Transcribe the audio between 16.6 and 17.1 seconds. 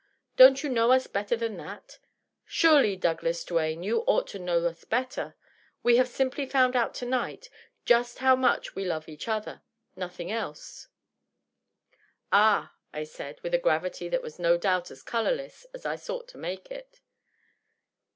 it.